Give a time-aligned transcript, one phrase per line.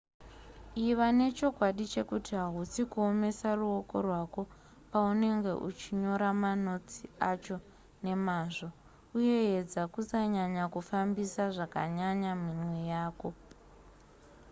[0.87, 4.41] iva nechokwadi chekuti hausi kuomesa ruoko rwako
[4.91, 7.57] paunenge uchinyora manotsi acho
[8.03, 8.67] nemazvo
[9.17, 13.29] uye edza kusanyanya kufambisa zvakanyanya minwe yako